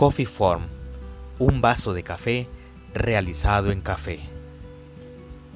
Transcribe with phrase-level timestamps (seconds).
[0.00, 0.62] Coffee Form,
[1.38, 2.48] un vaso de café
[2.94, 4.20] realizado en café.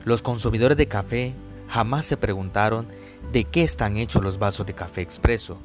[0.04, 1.32] Los consumidores de café
[1.66, 2.86] jamás se preguntaron
[3.32, 5.56] de qué están hechos los vasos de café expreso,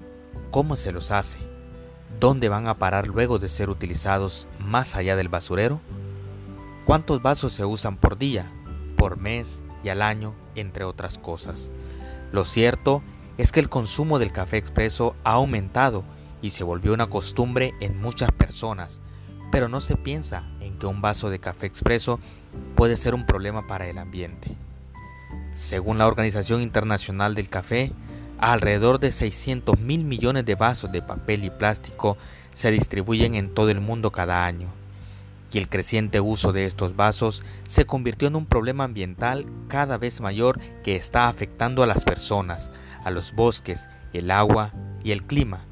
[0.50, 1.39] cómo se los hace,
[2.21, 5.82] dónde van a parar luego de ser utilizados más allá del basurero,
[6.86, 8.50] cuántos vasos se usan por día,
[8.96, 11.69] por mes y al año, entre otras cosas.
[12.32, 13.04] Lo cierto
[13.37, 16.05] es que el consumo del café expreso ha aumentado
[16.42, 19.02] y se volvió una costumbre en muchas personas,
[19.52, 22.20] pero no se piensa en que un vaso de café expreso
[22.75, 24.56] puede ser un problema para el ambiente.
[25.54, 27.92] Según la Organización Internacional del Café,
[28.38, 32.17] alrededor de 600 mil millones de vasos de papel y plástico
[32.53, 34.67] se distribuyen en todo el mundo cada año,
[35.52, 40.22] y el creciente uso de estos vasos se convirtió en un problema ambiental cada vez
[40.22, 42.72] mayor que está afectando a las personas,
[43.03, 45.66] a los bosques, el agua y el clima.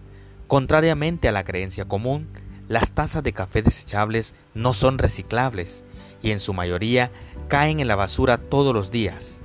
[0.48, 2.30] Contrariamente a la creencia común,
[2.70, 5.84] las tazas de café desechables no son reciclables
[6.24, 7.12] y en su mayoría
[7.50, 9.42] caen en la basura todos los días.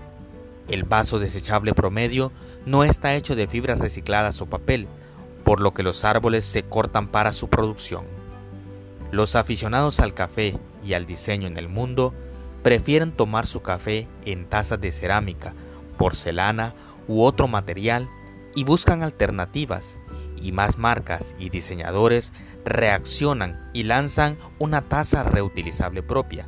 [0.69, 2.31] El vaso desechable promedio
[2.67, 4.87] no está hecho de fibras recicladas o papel,
[5.45, 8.05] por lo que los árboles se cortan para su producción.
[9.11, 12.15] Los aficionados al café y al diseño en el mundo
[12.63, 15.53] prefieren tomar su café en tazas de cerámica,
[15.99, 16.75] porcelana
[17.09, 18.09] u otro material
[18.55, 19.99] y buscan alternativas
[20.43, 22.33] y más marcas y diseñadores
[22.65, 26.47] reaccionan y lanzan una taza reutilizable propia,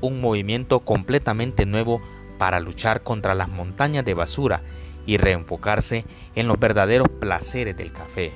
[0.00, 2.02] un movimiento completamente nuevo
[2.38, 4.62] para luchar contra las montañas de basura
[5.06, 8.32] y reenfocarse en los verdaderos placeres del café.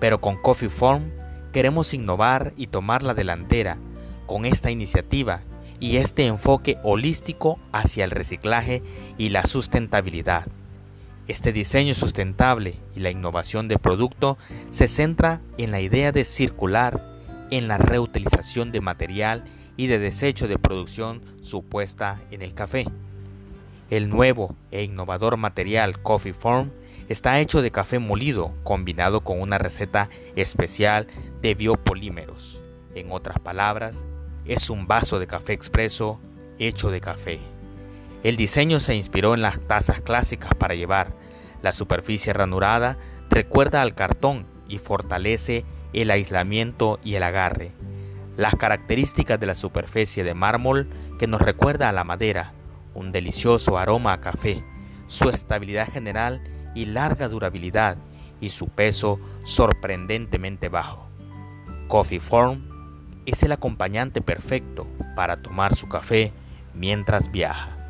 [0.00, 1.10] Pero con Coffee Form
[1.52, 3.78] queremos innovar y tomar la delantera
[4.26, 5.42] con esta iniciativa
[5.80, 8.82] y este enfoque holístico hacia el reciclaje
[9.18, 10.46] y la sustentabilidad.
[11.28, 14.38] Este diseño sustentable y la innovación de producto
[14.70, 17.00] se centra en la idea de circular,
[17.50, 19.44] en la reutilización de material
[19.76, 22.86] y de desecho de producción supuesta en el café.
[23.88, 26.70] El nuevo e innovador material Coffee Form
[27.08, 31.06] está hecho de café molido combinado con una receta especial
[31.40, 32.62] de biopolímeros.
[32.94, 34.06] En otras palabras,
[34.44, 36.20] es un vaso de café expreso
[36.58, 37.40] hecho de café.
[38.22, 41.12] El diseño se inspiró en las tazas clásicas para llevar.
[41.60, 42.96] La superficie ranurada
[43.30, 47.72] recuerda al cartón y fortalece el aislamiento y el agarre.
[48.36, 50.88] Las características de la superficie de mármol
[51.18, 52.52] que nos recuerda a la madera,
[52.94, 54.62] un delicioso aroma a café,
[55.06, 56.40] su estabilidad general
[56.74, 57.96] y larga durabilidad
[58.40, 61.06] y su peso sorprendentemente bajo.
[61.88, 62.62] Coffee Form
[63.26, 66.32] es el acompañante perfecto para tomar su café
[66.74, 67.81] mientras viaja.